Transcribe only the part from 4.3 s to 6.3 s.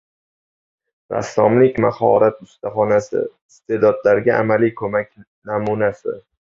amaliy ko‘mak namunasi